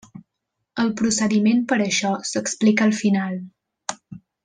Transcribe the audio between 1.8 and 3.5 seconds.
això s'explica al final.